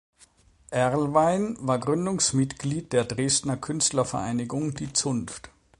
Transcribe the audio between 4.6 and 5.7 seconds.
Die Zunft.